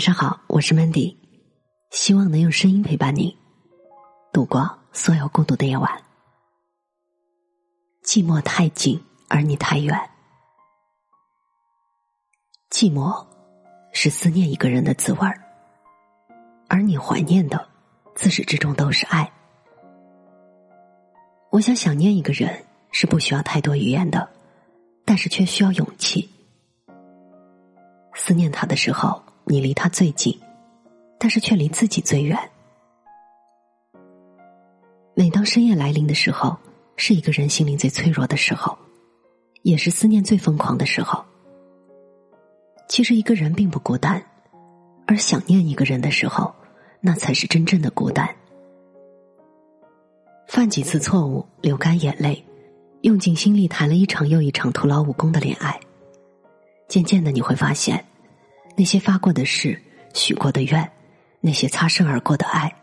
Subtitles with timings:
[0.00, 1.14] 晚上好，我是 Mandy，
[1.90, 3.36] 希望能用声音陪伴你
[4.32, 6.02] 度过所有孤独的夜晚。
[8.02, 9.94] 寂寞太近，而你太远。
[12.70, 13.26] 寂寞
[13.92, 15.38] 是思念一个人的滋味儿，
[16.66, 17.68] 而你怀念的
[18.14, 19.30] 自始至终都是爱。
[21.50, 24.26] 我想想念一个人是不需要太多语言的，
[25.04, 26.26] 但是却需要勇气。
[28.14, 29.22] 思念他的时候。
[29.50, 30.38] 你离他最近，
[31.18, 32.38] 但是却离自己最远。
[35.12, 36.56] 每当深夜来临的时候，
[36.94, 38.78] 是一个人心灵最脆弱的时候，
[39.62, 41.24] 也是思念最疯狂的时候。
[42.88, 44.24] 其实一个人并不孤单，
[45.04, 46.54] 而想念一个人的时候，
[47.00, 48.32] 那才是真正的孤单。
[50.46, 52.44] 犯几次错误，流干眼泪，
[53.00, 55.80] 用尽心力谈了一场又一场徒劳无功的恋爱，
[56.86, 58.04] 渐渐的你会发现。
[58.76, 59.80] 那些发过的誓、
[60.14, 60.90] 许过的愿，
[61.40, 62.74] 那些擦身而过的爱，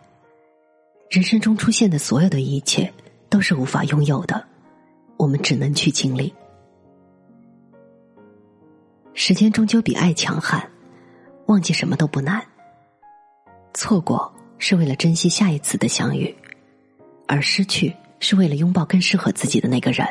[1.10, 2.92] 人生中出现的所有的一切，
[3.30, 4.46] 都是无法拥有的，
[5.18, 6.34] 我们只能去经历。
[9.14, 10.70] 时间终究比爱强悍，
[11.48, 12.46] 忘记什么都不难。
[13.74, 16.36] 错过是为了珍惜下一次的相遇，
[17.28, 20.08] 而失去是为了拥抱更适合自己的那个人。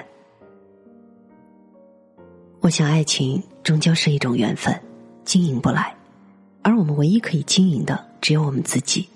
[2.61, 4.75] 我想，爱情终究是一种缘分。
[5.27, 5.93] 经营不来，
[6.63, 9.07] 而我们唯一可以经营的只有我们自己。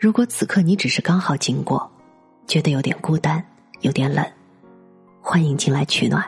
[0.00, 1.88] 如果此刻你只是刚好经过，
[2.46, 3.44] 觉得有点孤单，
[3.82, 4.24] 有点冷，
[5.20, 6.24] 欢迎进来取暖。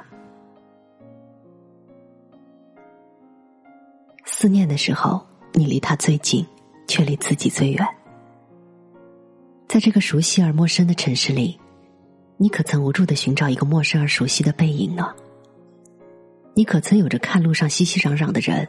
[4.27, 6.47] 思念的时候，你离他最近，
[6.87, 7.89] 却离自己最远。
[9.67, 11.59] 在这个熟悉而陌生的城市里，
[12.37, 15.15] 你可曾无助的寻找一个陌生而熟悉的背影呢？
[16.55, 18.69] 你可曾有着看路上熙熙攘攘的人，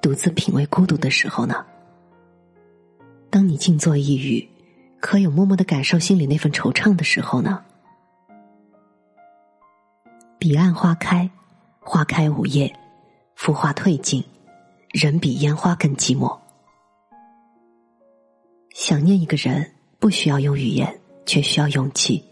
[0.00, 1.64] 独自品味孤独的时候呢？
[3.30, 4.48] 当你静坐一隅，
[5.00, 7.64] 可有默默的感受心里那份惆怅的时候呢？
[10.38, 11.28] 彼岸花开，
[11.80, 12.72] 花开午夜，
[13.34, 14.22] 浮华褪尽，
[14.90, 16.38] 人比烟花更寂寞。
[18.74, 22.22] 想念一个人，不需要用语言，却需要勇气。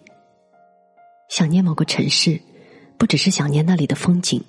[1.29, 2.39] 想念某个城市，
[2.99, 4.45] 不只是想念那里的风景。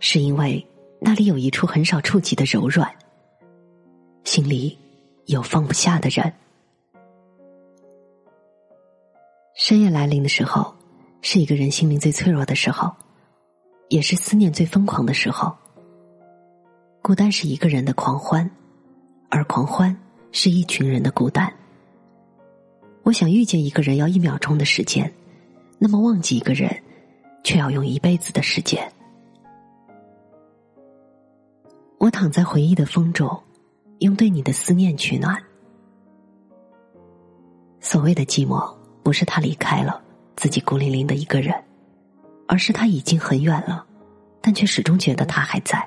[0.00, 0.66] 是因为
[0.98, 2.90] 那里有一处很少触及的柔软，
[4.24, 4.76] 心里
[5.26, 6.32] 有放不下的人。
[9.54, 10.74] 深夜来临的时候，
[11.20, 12.90] 是一个人心灵最脆弱的时候，
[13.88, 15.54] 也是思念最疯狂的时候。
[17.02, 18.50] 孤单是一个人的狂欢，
[19.28, 19.94] 而狂欢
[20.32, 21.52] 是一群人的孤单。
[23.02, 25.12] 我想遇见一个人要一秒钟的时间，
[25.78, 26.82] 那么忘记一个人，
[27.42, 28.90] 却要用一辈子的时间。
[32.00, 33.38] 我躺在回忆的风中，
[33.98, 35.36] 用对你的思念取暖。
[37.78, 40.02] 所谓的寂寞，不是他离开了，
[40.34, 41.54] 自己孤零零的一个人，
[42.48, 43.84] 而是他已经很远了，
[44.40, 45.86] 但却始终觉得他还在。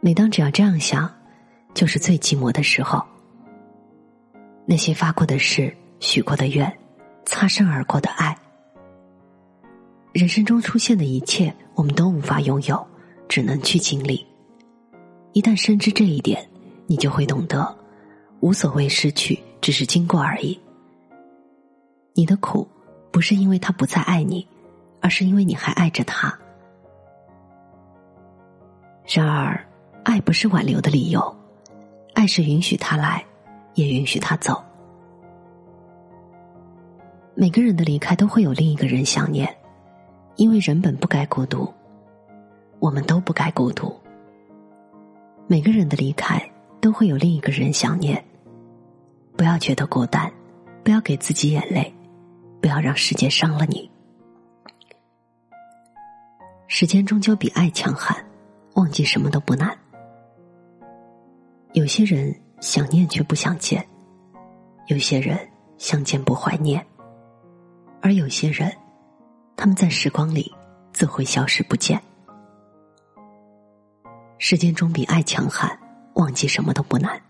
[0.00, 1.14] 每当只要这样想，
[1.74, 3.04] 就是最寂寞的时候。
[4.64, 6.78] 那些发过的誓、许过的愿、
[7.26, 8.34] 擦身而过的爱，
[10.14, 12.86] 人生中出现的一切，我们都无法拥有，
[13.28, 14.26] 只能去经历。
[15.32, 16.44] 一旦深知这一点，
[16.86, 17.76] 你就会懂得，
[18.40, 20.58] 无所谓失去，只是经过而已。
[22.14, 22.66] 你的苦，
[23.12, 24.46] 不是因为他不再爱你，
[25.00, 26.36] 而是因为你还爱着他。
[29.06, 29.64] 然而，
[30.02, 31.36] 爱不是挽留的理由，
[32.14, 33.24] 爱是允许他来，
[33.74, 34.60] 也允许他走。
[37.34, 39.48] 每个人的离开都会有另一个人想念，
[40.34, 41.72] 因为人本不该孤独，
[42.80, 43.99] 我们都不该孤独。
[45.50, 46.40] 每个人的离开
[46.80, 48.24] 都会有另一个人想念，
[49.36, 50.32] 不要觉得孤单，
[50.84, 51.92] 不要给自己眼泪，
[52.60, 53.90] 不要让世界伤了你。
[56.68, 58.16] 时间终究比爱强悍，
[58.74, 59.76] 忘记什么都不难。
[61.72, 63.84] 有些人想念却不想见，
[64.86, 65.36] 有些人
[65.78, 66.86] 相见不怀念，
[68.00, 68.72] 而有些人，
[69.56, 70.54] 他们在时光里
[70.92, 72.00] 自会消失不见。
[74.42, 75.78] 时间总比爱强悍，
[76.14, 77.20] 忘记什么都不难。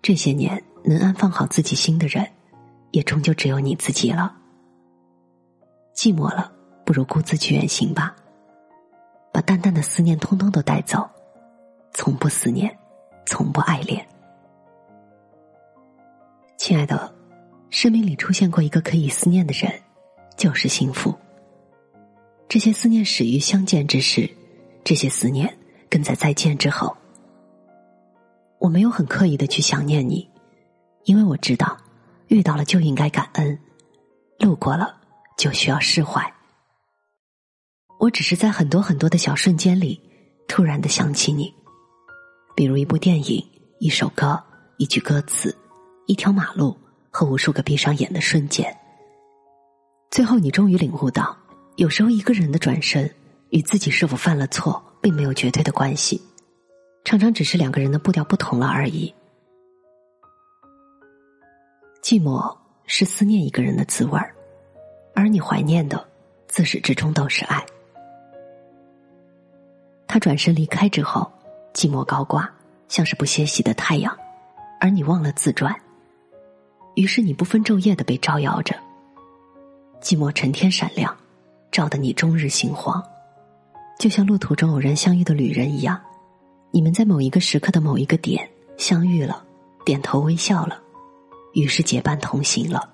[0.00, 2.24] 这些年能安放好自己心的人，
[2.92, 4.32] 也终究只有你自己了。
[5.92, 6.52] 寂寞了，
[6.86, 8.14] 不如孤自去远行吧，
[9.32, 11.04] 把淡淡的思念通通都带走，
[11.92, 12.72] 从不思念，
[13.26, 14.06] 从不爱恋。
[16.56, 17.12] 亲爱的，
[17.70, 19.82] 生命里出现过一个可以思念的人，
[20.36, 21.12] 就是幸福。
[22.48, 24.30] 这些思念始于相见之时，
[24.84, 25.52] 这些思念。
[25.92, 26.96] 跟在再见之后。
[28.58, 30.26] 我没有很刻意的去想念你，
[31.04, 31.76] 因为我知道，
[32.28, 33.58] 遇到了就应该感恩，
[34.38, 34.96] 路过了
[35.36, 36.32] 就需要释怀。
[38.00, 40.00] 我只是在很多很多的小瞬间里，
[40.48, 41.52] 突然的想起你，
[42.56, 43.46] 比如一部电影、
[43.78, 44.42] 一首歌、
[44.78, 45.54] 一句歌词、
[46.06, 46.74] 一条马路
[47.10, 48.74] 和无数个闭上眼的瞬间。
[50.10, 51.36] 最后，你终于领悟到，
[51.76, 53.14] 有时候一个人的转身
[53.50, 56.22] 与自己是否犯了错，并没有绝对的关系。
[57.04, 59.12] 常常只是两个人的步调不同了而已。
[62.00, 62.56] 寂寞
[62.86, 64.34] 是思念一个人的滋味儿，
[65.14, 66.08] 而你怀念的，
[66.46, 67.64] 自始至终都是爱。
[70.06, 71.30] 他转身离开之后，
[71.72, 72.48] 寂寞高挂，
[72.88, 74.16] 像是不歇息的太阳，
[74.80, 75.74] 而你忘了自转。
[76.94, 78.76] 于是你不分昼夜的被照耀着，
[80.00, 81.16] 寂寞成天闪亮，
[81.70, 83.02] 照得你终日心慌，
[83.98, 86.00] 就像路途中偶然相遇的旅人一样。
[86.70, 88.48] 你们在某一个时刻的某一个点
[88.78, 89.44] 相遇了，
[89.84, 90.80] 点头微笑了，
[91.52, 92.88] 于是结伴同行了。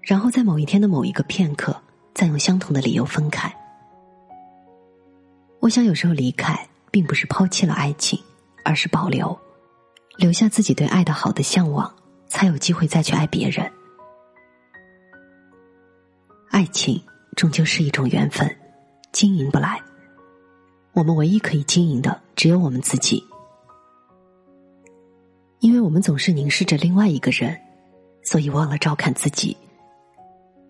[0.00, 1.76] 然后在某一天的某一个片刻，
[2.14, 3.54] 再用相同的理由分开。
[5.60, 8.18] 我想有时候离开，并不是抛弃了爱情，
[8.64, 9.36] 而是保留，
[10.16, 11.92] 留下自己对爱的好的向往，
[12.28, 13.70] 才有机会再去爱别人。
[16.50, 17.02] 爱情
[17.36, 18.48] 终究是一种缘分，
[19.16, 19.82] 经营不来。
[20.92, 23.24] 我们唯一可以经营的，只有我们自己，
[25.60, 27.58] 因为我们总是凝视着另外一个人，
[28.22, 29.56] 所以忘了照看自己；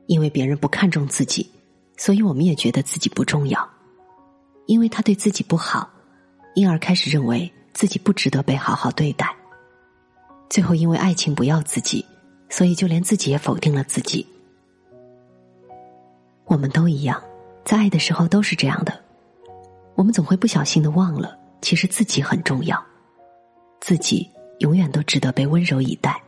[0.07, 1.51] 因为别人不看重自己，
[1.97, 3.59] 所以我们也觉得自己不重要；
[4.67, 5.91] 因为他对自己不好，
[6.55, 9.27] 因而开始认为自己不值得被好好对待。
[10.49, 12.07] 最后，因为爱情不要自己，
[12.49, 14.25] 所以就连自己也否定了自己。
[16.45, 17.21] 我们都一样，
[17.67, 18.97] 在爱的时候都是这样的。
[19.97, 22.81] 我们总会不小心的忘了，其实自己很重要，
[23.81, 24.31] 自己
[24.61, 26.23] 永远都值得被温柔以待。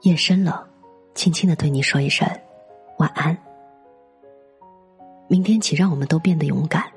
[0.00, 0.66] 夜深了，
[1.14, 2.26] 轻轻的对你说一声
[2.96, 3.36] 晚安。
[5.28, 6.90] 明天起，让我们都变得勇敢，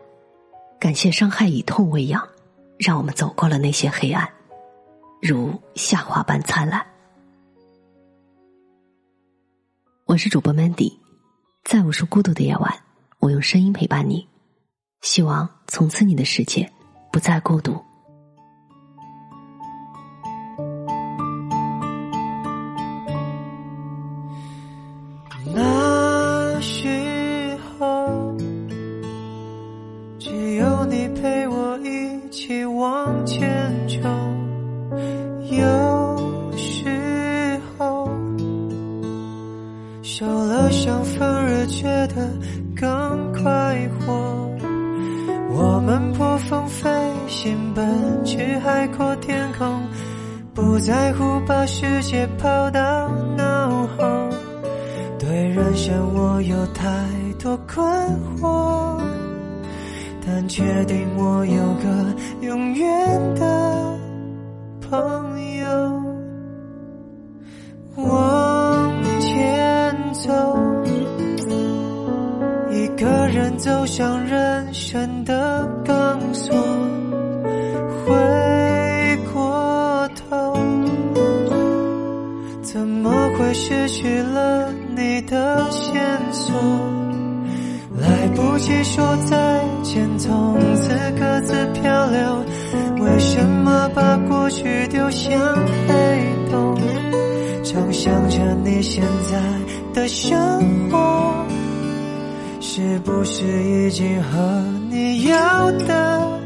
[0.79, 2.25] 感谢伤害以痛喂养，
[2.77, 4.25] 让我们走过了那些黑暗，
[5.21, 6.85] 如夏花般灿烂。
[10.05, 10.97] 我是主播 Mandy，
[11.65, 12.71] 在无数孤独的夜晚，
[13.17, 14.27] 我用声音陪伴你。
[15.01, 16.71] 希望从此你的世界
[17.11, 17.83] 不再孤独。
[40.07, 42.29] 受了伤反而觉得
[42.79, 44.47] 更快活。
[45.49, 46.87] 我们破风飞
[47.27, 49.81] 行，奔去海阔天空，
[50.53, 54.29] 不在乎把世界抛到脑后。
[55.17, 56.85] 对人生我有太
[57.41, 57.83] 多困
[58.39, 59.01] 惑，
[60.23, 63.99] 但确定我有个永远的
[64.87, 65.65] 朋友。
[67.95, 68.54] 我
[70.23, 70.31] 走，
[72.71, 76.55] 一个人走向人生的钢索，
[78.05, 80.57] 回过头，
[82.61, 83.45] 怎么会。
[83.57, 85.93] 失去了你的线
[86.29, 86.53] 索，
[87.97, 92.45] 来不及说再见，从此各自漂流。
[92.99, 95.39] 为什么把过去丢向
[95.87, 95.93] 黑
[96.51, 96.75] 洞？
[97.63, 99.01] 常想着你现
[99.31, 99.39] 在
[99.95, 101.47] 的生活，
[102.59, 106.37] 是不是已经和你要的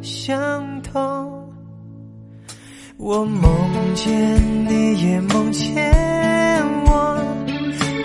[0.00, 1.46] 相同？
[2.96, 5.92] 我梦见你，也梦见
[6.86, 7.22] 我，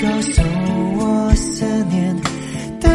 [0.02, 0.42] 告诉
[1.00, 2.14] 我思念
[2.82, 2.90] 的。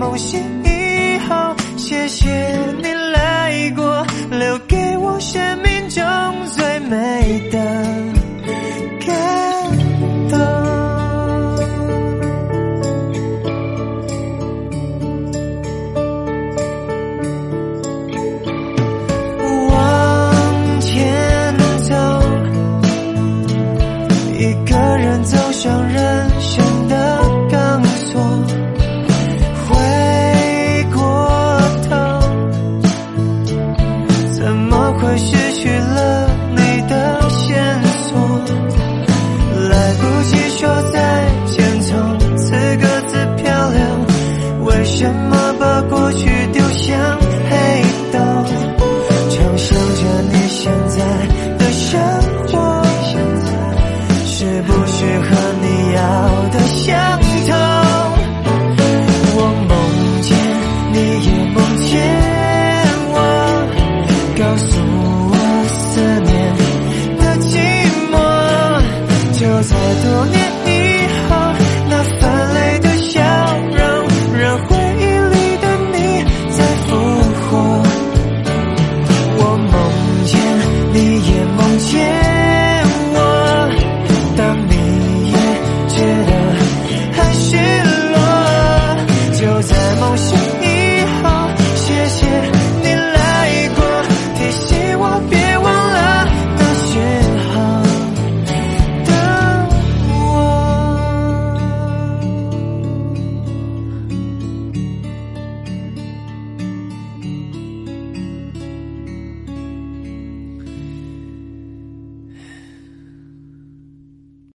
[0.00, 2.26] 梦醒以后，谢谢
[2.82, 6.02] 你来过，留给我生命中
[6.56, 7.79] 最美的